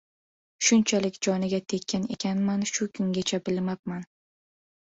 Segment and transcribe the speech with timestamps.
[0.69, 4.07] Shunchalik joniga tekkan ekanman, shu kungacha bilmabman».